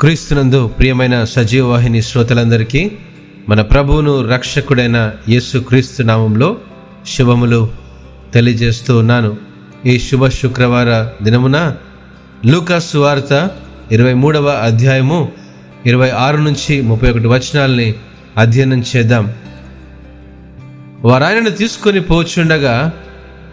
[0.00, 2.90] క్రీస్తునందు ప్రియమైన సజీవ వాహిని శ్రోతలందరికీ
[3.48, 6.56] మన ప్రభువును రక్షకుడైన యేసు క్రీస్తు నామంలో
[7.06, 7.70] శుభములు
[8.34, 9.36] తెలియజేస్తూ ఉన్నాను.
[9.86, 11.76] ఈ శుభ శుక్రవార దినమున
[12.46, 13.50] లూకా వార్త
[13.92, 15.32] ఇరవై మూడవ అధ్యాయము
[15.86, 17.94] ఇరవై ఆరు నుంచి ముప్పై ఒకటి వచనాలని
[18.36, 19.34] అధ్యయనం చేద్దాం.
[21.04, 22.92] వారాయనను తీసుకొని పోచుండగా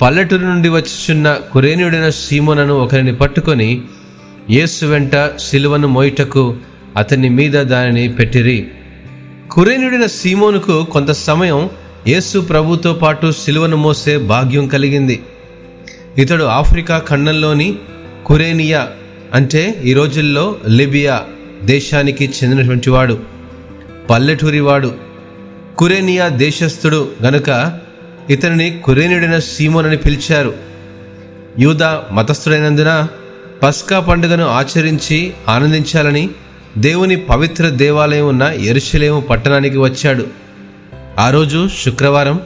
[0.02, 3.82] పల్లెటూరు నుండి వచ్చుచున్న కురేనుడైన సీమోనను ఒకరిని పట్టుకొని
[4.50, 6.56] యేసు వెంట శిలువను మోయిటకు
[6.98, 8.68] అతని మీద దానిని పెట్టిరి.
[9.52, 11.70] కురేనుడిన సీమోనుకు కొంత సమయం
[12.08, 15.24] యేసు ప్రభుతో పాటు శిలువను మోసే భాగ్యం కలిగింది.
[16.18, 17.76] ఇతడు ఆఫ్రికా ఖండంలోని
[18.26, 18.88] కురేనియా
[19.34, 21.22] అంటే ఈ రోజుల్లో లిబియా
[21.64, 23.20] దేశానికి చెందినటువంటి వాడు
[24.10, 24.96] పల్లెటూరివాడు
[25.78, 27.80] కురేనియా దేశస్థుడు గనుక
[28.30, 29.40] ఇతనిని కురేనుడైన
[29.86, 30.54] అని పిలిచారు.
[31.60, 33.08] యూదా మతస్థుడైనందున
[33.64, 36.30] పస్కా పండుగను ఆచరించి ఆనందించాలని
[36.78, 40.28] దేవుని పవిత్ర దేవాలయం ఉన్న ఎరుషలేము పట్టణానికి వచ్చాడు.
[41.20, 42.40] ఆ రోజు శుక్రవారం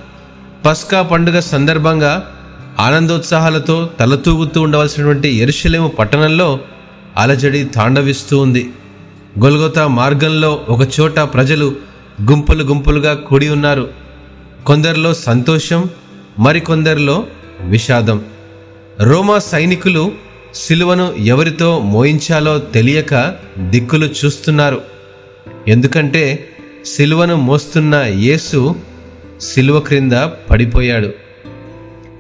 [0.66, 2.32] పస్కా పండుగ సందర్భంగా
[2.80, 6.60] ఆనందోత్సాహాలతో తలతూగుతూ ఉండవలసినటువంటి ఎరుషలేము పట్టణంలో
[7.18, 8.70] అలజడి తాండవిస్తూ ఉంది.
[9.40, 11.76] గొల్గోతా మార్గంలో ఒక చోట ప్రజలు
[12.22, 13.90] గుంపులు గుంపులుగా కూడి ఉన్నారు.
[14.66, 15.90] కొందరిలో సంతోషం
[16.40, 17.28] మరికొందరిలో
[17.62, 18.26] విషాదం.
[19.02, 20.27] రోమా సైనికులు
[20.58, 24.82] సిలువను ఎవరితో మోయించాలో తెలియక దిక్కులు చూస్తున్నారు.
[25.68, 26.50] ఎందుకంటే
[26.86, 28.76] సిలువను మోస్తున్న యేసు
[29.42, 30.12] సిలువ క్రింద
[30.50, 31.14] పడిపోయాడు.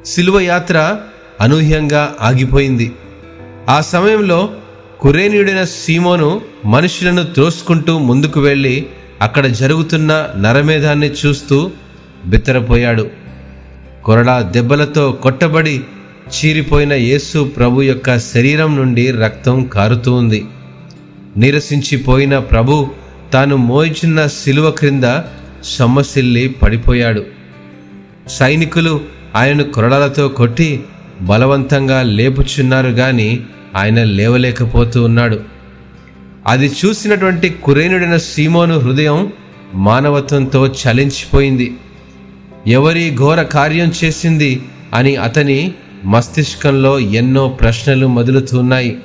[0.05, 0.97] సిలువ యాత్ర
[1.41, 2.91] అనూహ్యంగా ఆగిపోయింది.
[3.69, 4.49] ఆ సమయంలో
[4.99, 8.85] కురేనియుడైన సీమోను మనుషులను త్రోసుకుంటూ ముందుకు వెళ్ళి
[9.21, 11.71] అక్కడ జరుగుతున్న నరమేధాన్ని చూస్తూ
[12.25, 13.09] బిత్తరపోయాడు.
[14.05, 15.81] కొరడా దెబ్బలతో కొట్టబడి
[16.27, 20.45] చీరిపోయిన యేసు ప్రభు యొక్క శరీరం నుండి రక్తం కారుతూ ఉంది.
[21.37, 22.87] నీరసించిపోయిన ప్రభు
[23.33, 25.19] తాను మోయిచున్న శిలువ క్రింద
[25.63, 27.23] సొమ్మసిల్లి పడిపోయాడు.
[28.27, 29.01] సైనికులు
[29.35, 30.83] ఆయనను కొరడాలతో కొట్టి
[31.21, 33.39] బలవంతంగా లేపుచున్నారు గాని
[33.75, 35.39] ఆయన లేవలేకపోతూ ఉన్నాడు.
[36.47, 39.33] అది చూసినటువంటి కురేనుడైన సీమోను హృదయం
[39.73, 41.77] మానవత్వంతో చలించిపోయింది.
[42.67, 44.61] ఎవరి ఘోర కార్యం చేసింది
[44.93, 45.73] అని అతని
[46.05, 48.97] మస్తిష్కంలో ఎన్నో ప్రశ్నలు మొదలుతున్నాయి.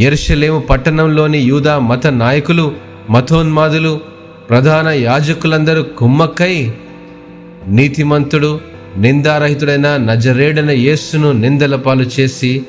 [0.00, 2.72] ఎరుషలేము పట్టణంలోని యూదా మత నాయకులు
[3.10, 4.00] మతోన్మాదులు
[4.50, 6.72] ప్రధాన యాజకులందరూ కుమ్మక్కై
[7.66, 8.60] నీతిమంతుడు
[8.96, 12.62] నిందారహితుడైన నజరేడన యేస్సును నిందల పాలు చేసి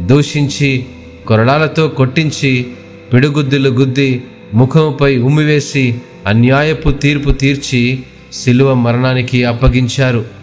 [0.00, 0.86] దూషించి
[1.26, 2.66] కొరడాలతో కొట్టించి
[3.12, 4.24] పిడుగుద్దులు గుద్ది
[4.54, 8.02] ముఖముపై ఉమ్మివేసి అన్యాయపు తీర్పు తీర్చి
[8.32, 10.37] శిలువ మరణానికి అప్పగించారు.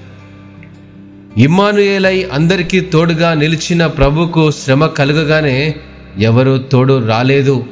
[1.38, 5.76] ఇమ్మానుయేలై అందరికీ తోడుగా నిలిచిన ప్రభుకు శ్రమ కలుగగానే
[6.20, 7.66] ఎవరు తోడు రాలేదు.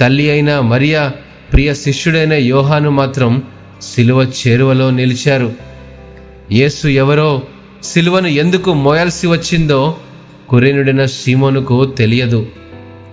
[0.00, 1.12] తల్లి అయిన మరియా
[1.52, 3.42] ప్రియ శిష్యుడైన యోహాను మాత్రం
[3.82, 5.52] సిలువ చేరువలో నిలిచారు.
[6.52, 7.42] యేసు ఎవరో
[7.82, 9.96] సిలువను ఎందుకు మోయాల్సి వచ్చిందో
[10.48, 12.46] కురేనుడైన సీమోనుకు తెలియదు.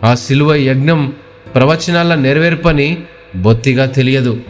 [0.04, 1.14] ఆ సిలువ యజ్ఞం
[1.56, 2.98] ప్రవచనాల నెరవేర్పని
[3.36, 4.42] బొత్తిగా తెలియదు.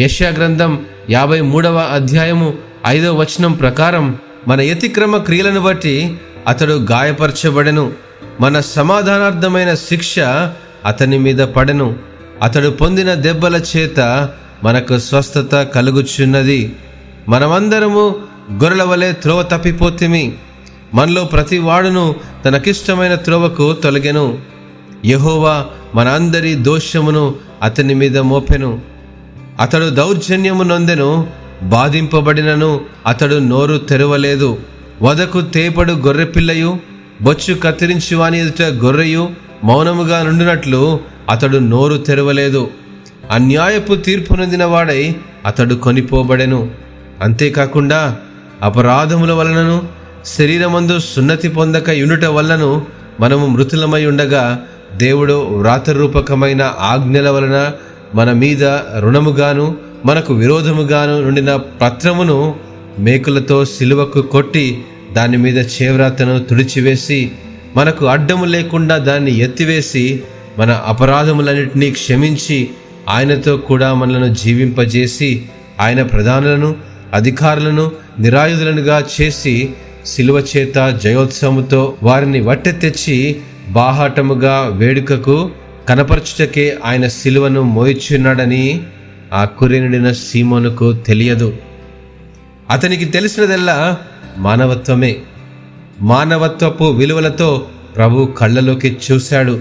[0.00, 2.54] యశా గ్రంథం యాభై మూడవ అధ్యాయము
[2.86, 4.16] ఐదవ వచనం ప్రకారం
[4.48, 6.16] మన యతిక్రమ క్రియలను బట్టి
[6.48, 7.92] అతడు గాయపరచబడెను.
[8.40, 10.18] మన సమాధానార్థమైన శిక్ష
[10.86, 11.96] అతని మీద పడెను.
[12.42, 14.28] అతడు పొందిన దెబ్బల చేత
[14.64, 16.76] మనకు స్వస్థత కలుగుచున్నది.
[17.28, 18.16] మనమందరము
[18.52, 20.32] గొర్రెల వలె త్రోవ తప్పిపోతిమి.
[20.94, 24.38] మనలో ప్రతి వాడును తనకిష్టమైన త్రోవకు తొలగెను.
[25.04, 28.82] యహోవా మన అందరి దోషమును అతని మీద మోపెను.
[29.60, 31.43] అతడు దౌర్జన్యము నొందెను.
[31.64, 34.58] బాధింపబడినను అతడు నోరు తెరవలేదు.
[35.02, 36.78] వదకు తేపడు గొర్రెపిల్లయు
[37.22, 39.28] బొచ్చు కత్తిరించి వాని ఎదుట గొర్రెయు
[39.64, 42.70] మౌనముగా నుండినట్లు అతడు నోరు తెరవలేదు.
[43.30, 45.16] అన్యాయపు తీర్పు నొందినవాడై
[45.46, 46.70] అతడు కొనిపోబడెను.
[47.22, 48.16] అంతేకాకుండా
[48.62, 49.82] అపరాధముల వలనను
[50.24, 52.86] శరీరమందు సున్నతి పొందక యునుట వలనను
[53.20, 54.62] మనము మృతులమై ఉండగా
[54.94, 57.70] దేవుడు వ్రాతరూపకమైన ఆజ్ఞల వలన
[58.14, 58.64] మన మీద
[58.98, 62.38] రుణముగాను మనకు విరోధముగాను నుండిన పత్రమును
[62.98, 64.66] మేకులతో సిలువకు కొట్టి
[65.12, 67.20] దాని మీద చేవ్రాతను తుడిచివేసి
[67.76, 70.04] మనకు అడ్డము లేకుండా దాన్ని ఎత్తివేసి
[70.58, 72.58] మన అపరాధములన్నింటినీ క్షమించి
[73.08, 75.30] ఆయనతో కూడా మనలను జీవింపజేసి
[75.80, 76.70] ఆయన ప్రధానులను
[77.14, 77.84] అధికారులను
[78.20, 79.54] నిరాయుధులనుగా చేసి
[80.06, 83.16] శిలువ చేత జయోత్సవముతో వారిని వట్టె తెచ్చి
[83.70, 85.36] బాహాటముగా వేడుకకు
[85.88, 88.64] కనపరచుటకే ఆయన శిలువను మోయిచున్నాడని
[89.34, 91.56] ఆ కురేనుడిన సీమోనుకు తెలియదు.
[92.70, 93.98] అతనికి తెలిసినదల్లా
[94.38, 95.16] మానవత్వమే.
[96.00, 97.66] మానవత్వపు విలువలతో
[97.96, 99.60] ప్రభు కళ్ళలోకి చూశాడు.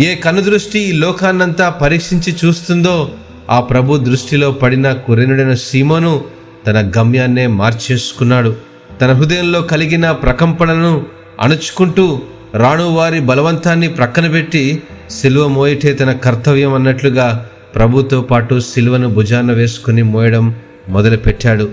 [0.00, 3.10] ఏ కనుదృష్టి ఈ లోకాన్నంతా పరీక్షించి చూస్తుందో
[3.50, 6.24] ఆ ప్రభు దృష్టిలో పడిన కురేనుడైన సీమోను
[6.66, 8.56] తన గమ్యాన్నే మార్చేసుకున్నాడు.
[9.00, 11.06] తన హృదయంలో కలిగిన ప్రకంపనలను
[11.40, 12.20] అణుచుకుంటూ
[12.54, 20.02] రాణు వారి బలవంతాన్ని ప్రక్కన పెట్టి సిలువ మోయటే తన కర్తవ్యం అన్నట్లుగా ప్రభుతో పాటు సిలువను భుజాన వేసుకుని
[20.02, 20.54] మోయడం
[20.88, 21.68] మొదలుపెట్టాడు.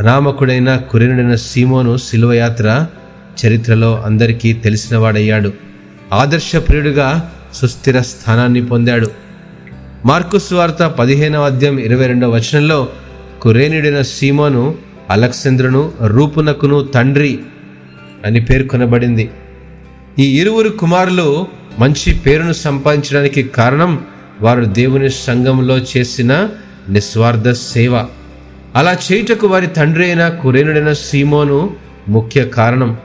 [0.00, 2.86] రామకుడైన కురినుడైన సీమోను సిలువయాత్ర
[3.46, 5.52] చరిత్రలో అందరికీ తెలిసినవాడయ్యాడు.
[6.12, 9.10] ఆదర్శప్రియుడిగా సుస్థిర స్థానాన్ని పొందాడు.
[10.06, 12.88] మార్కు వార్త పదిహేనవ అధ్యాయం ఇరవై రెండవ వచనంలో
[13.40, 14.74] కురేనుడైన సీమోను
[15.10, 17.40] అలక్సేంద్రును రూపునకును తండ్రి
[18.24, 19.30] అని పేర్కొనబడింది
[20.18, 21.46] ఈ ఇరువురు కుమారులు
[21.78, 24.04] మంచి పేరును సంపాదించడానికి కారణం
[24.40, 26.48] వారు దేవుని సంఘంలో చేసిన
[26.88, 28.04] నిస్వార్థ సేవ.
[28.76, 31.70] అలా చేయుటకు వారి తండ్రి అయిన కురేనుడైన సీమోను
[32.08, 32.96] ముఖ్య కారణం.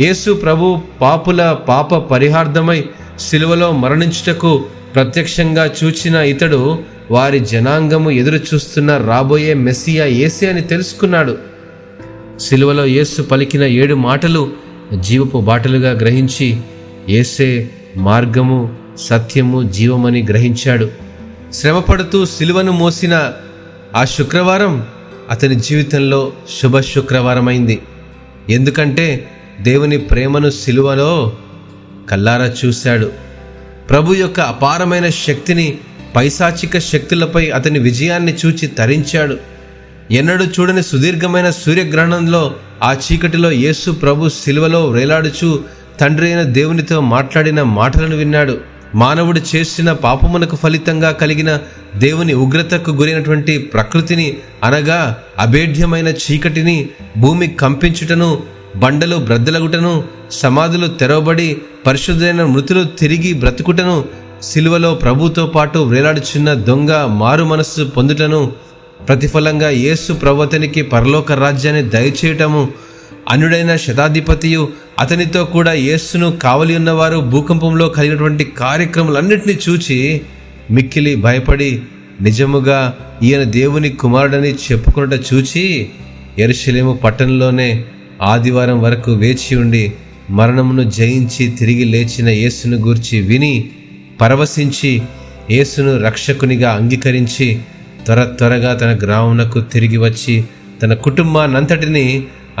[0.00, 2.84] యేసు ప్రభు పాపుల పాప పరిహార్థమై
[3.20, 4.64] శిలువలో మరణించుటకు
[4.94, 6.78] ప్రత్యక్షంగా చూచిన ఇతడు
[7.10, 11.38] వారి జనాంగము ఎదురు చూస్తున్న రాబోయే మెస్సియా ఏసే అని తెలుసుకున్నాడు.
[12.40, 14.52] శిలువలో యేసు పలికిన ఏడు మాటలు
[15.00, 16.60] జీవపు బాటలుగా గ్రహించి
[17.08, 20.90] ఏసే మార్గము సత్యము జీవమని గ్రహించాడు.
[21.52, 23.32] శ్రమపడుతూ సిలువను మోసిన
[23.96, 24.86] ఆ శుక్రవారం
[25.30, 26.32] అతని జీవితంలో
[26.62, 27.82] శుభ శుక్రవారమైంది.
[28.50, 29.30] ఎందుకంటే
[29.60, 31.32] దేవుని ప్రేమను సిలువలో
[32.10, 33.12] కల్లారా చూశాడు.
[33.90, 35.78] ప్రభు యొక్క అపారమైన శక్తిని
[36.16, 39.36] పైశాచిక శక్తులపై అతని విజయాన్ని చూచి తరించాడు.
[40.10, 45.60] ఎన్నడూ చూడని సుదీర్ఘమైన సూర్యగ్రహణంలో ఆ చీకటిలో యేసు ప్రభు సిలువలో వేలాడుచూ
[46.00, 48.60] తండ్రి అయిన దేవునితో మాట్లాడిన మాటలను విన్నాడు.
[48.94, 51.50] మానవుడు చేసిన పాపమునకు ఫలితంగా కలిగిన
[51.96, 54.26] దేవుని ఉగ్రతకు గురైనటువంటి ప్రకృతిని
[54.64, 55.00] అనగా
[55.38, 56.76] అభేఢ్యమైన చీకటిని
[57.16, 58.30] భూమి కంపించుటను
[58.76, 59.92] బండలు బ్రద్దలగుటను
[60.32, 61.48] సమాధులు తెరవబడి
[61.86, 63.96] పరిశుద్ధమైన మృతులు తిరిగి బ్రతుకుటను
[64.42, 68.40] సిలువలో ప్రభుతో పాటు వేలాడుచున్న దొంగ మారు మనస్సు పొందుటను
[69.08, 72.62] ప్రతిఫలంగా యేసు ప్రవతనికి పరలోక రాజ్యాన్ని దయచేయటము
[73.30, 74.62] అనుడైన శతాధిపతియు
[75.00, 79.98] అతనితో కూడా యేసును కావలి ఉన్నవారు భూకంపంలో కలిగినటువంటి కార్యక్రమాలన్నింటినీ చూచి
[80.70, 81.70] మిక్కిలి భయపడి
[82.20, 82.80] నిజముగా
[83.22, 85.64] ఈయన దేవుని కుమారుడని చెప్పుకున్నట చూచి
[86.38, 87.70] ఎరుశలేము పట్టణంలోనే
[88.24, 89.84] ఆదివారం వరకు వేచి ఉండి
[90.30, 93.54] మరణమును జయించి తిరిగి లేచిన యేసును గూర్చి విని
[94.20, 94.92] పరవశించి
[95.50, 97.48] యేసును రక్షకునిగా అంగీకరించి
[98.06, 100.34] త్వర త్వరగా తన గ్రామమునకు తిరిగి వచ్చి
[100.82, 102.04] తన కుటుంబానంతటిని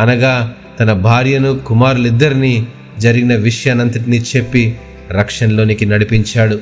[0.00, 2.66] అనగా తన భార్యను కుమారులిద్దరినీ
[2.98, 4.76] జరిగిన విషయానంతటినీ చెప్పి
[5.10, 6.60] రక్షణలోనికి నడిపించాడు.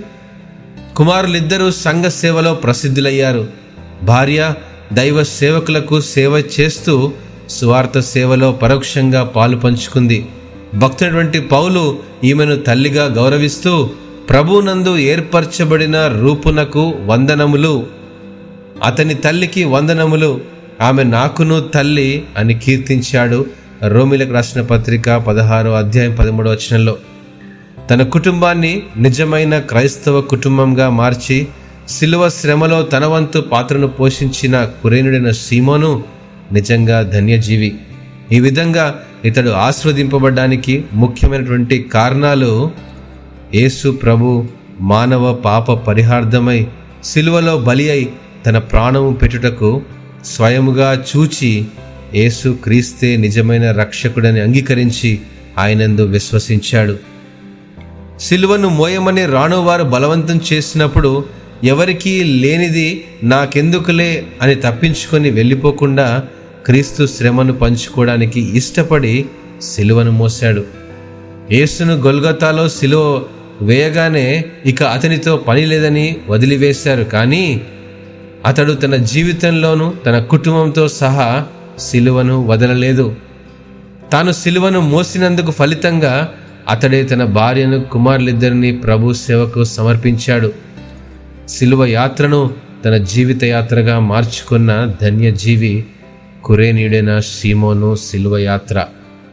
[0.97, 3.49] కుమారులిద్దరూ సంఘ సేవలో ప్రసిద్ధులయ్యారు.
[4.03, 4.55] భార్య
[4.93, 7.13] దైవ సేవకులకు సేవ చేస్తూ
[7.49, 10.27] సువార్త సేవలో పరోక్షంగా పాలు పంచుకుంది.
[10.75, 13.91] భక్తుడటువంటి పౌలు ఈమెను తల్లిగా గౌరవిస్తూ
[14.31, 17.87] ప్రభునందు ఏర్పరచబడిన రూపునకు వందనములు
[18.85, 20.41] అతని తల్లికి వందనములు
[20.81, 23.47] ఆమె నాకును తల్లి అని కీర్తించాడు.
[23.89, 26.97] రోమిలకు రాసిన పత్రిక పదహారో అధ్యాయం పదమూడవ వచనంలో
[27.91, 31.47] తన కుటుంబాన్ని నిజమైన క్రైస్తవ కుటుంబంగా మార్చి
[31.89, 36.05] శిలువ శ్రమలో తన వంతు పాత్రను పోషించిన కురేనుడైన సీమోను
[36.53, 37.75] నిజంగా ధన్యజీవి.
[38.33, 42.71] ఈ విధంగా ఇతడు ఆస్వాదింపబడ్డానికి ముఖ్యమైనటువంటి కారణాలు
[43.55, 44.45] యేసు ప్రభు
[44.81, 46.67] మానవ పాప పరిహార్థమై
[47.05, 48.13] సిలువలో బలి అయి
[48.47, 49.83] తన ప్రాణము పెట్టుటకు
[50.29, 51.65] స్వయముగా చూచి
[52.15, 55.11] యేసు క్రీస్తే నిజమైన రక్షకుడని అంగీకరించి
[55.59, 56.99] ఆయనందు విశ్వసించాడు.
[58.21, 61.25] సిలువను మోయమని రానువారు బలవంతం చేసినప్పుడు
[61.65, 66.23] ఎవరికీ లేనిది నాకెందుకులే అని తప్పించుకొని వెళ్ళిపోకుండా
[66.67, 69.25] క్రీస్తు శ్రమను పంచుకోవడానికి ఇష్టపడి
[69.63, 70.65] సిలువను మోశాడు.
[71.51, 73.25] యేసును గొల్గతాలో సిలువ
[73.63, 77.05] వేయగానే ఇక అతనితో పని లేదని వదిలివేశారు.
[77.05, 77.61] కానీ
[78.47, 81.47] అతడు తన జీవితంలోనూ తన కుటుంబంతో సహా
[81.79, 83.17] సిలువను వదలలేదు.
[84.13, 86.35] తాను సిలువను మోసినందుకు ఫలితంగా
[86.69, 90.53] అతడే తన భార్యను కుమారులిద్దరిని ప్రభు సేవకు సమర్పించాడు.
[91.49, 92.51] సిలువ యాత్రను
[92.85, 95.85] తన జీవిత యాత్రగా మార్చుకున్న ధన్యజీవి
[96.45, 98.85] కురేనీడైన సీమోను సిలువ యాత్ర.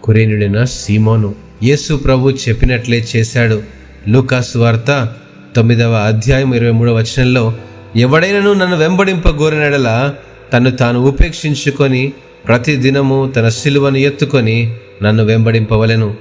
[0.03, 3.61] కురేనుడైన సీమోను యేసు ప్రభు చెప్పినట్లే చేశాడు.
[4.07, 5.09] లూకాసు వార్త
[5.55, 7.53] తొమ్మిదవ అధ్యాయం ఇరవై మూడవ వచనంలో
[7.95, 10.13] ఎవడైనను నన్ను వెంబడింప గోరినడల
[10.53, 12.13] తను తాను ఉపేక్షించుకొని
[12.47, 16.15] ప్రతి దినము తన సిలువను ఎత్తుకొని నన్ను వెంబడింపవలెను.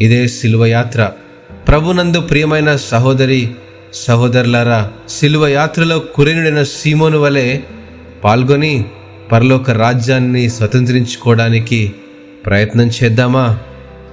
[0.00, 1.10] ఇదే సిలువ యాత్ర.
[1.68, 3.50] ప్రభునందు ప్రియమైన సహోదరి
[3.94, 7.58] సహోదరులారా సిలువ యాత్రలో కురేనుడైన సీమోను వలె
[8.24, 8.84] పాల్గొని
[9.32, 11.92] పరలోక రాజ్యాన్ని స్వతంత్రించుకోవడానికి
[12.46, 13.58] ప్రయత్నం చేద్దామా?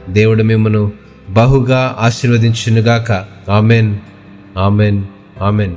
[0.10, 0.92] దేవుడు మిమ్మను
[1.30, 3.26] బహుగా ఆశీర్వదించునుగాక.
[3.50, 3.98] ఆమెన్.
[4.58, 5.04] ఆమెన్.
[5.42, 5.76] ఆమెన్.